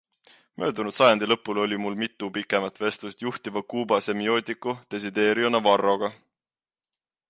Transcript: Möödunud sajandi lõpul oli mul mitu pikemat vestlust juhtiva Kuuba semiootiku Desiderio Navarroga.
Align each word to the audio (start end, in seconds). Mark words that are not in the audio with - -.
Möödunud 0.61 0.95
sajandi 0.99 1.29
lõpul 1.31 1.59
oli 1.65 1.77
mul 1.83 1.99
mitu 1.99 2.31
pikemat 2.39 2.81
vestlust 2.85 3.23
juhtiva 3.27 3.65
Kuuba 3.75 4.03
semiootiku 4.09 4.77
Desiderio 4.95 5.57
Navarroga. 5.57 6.15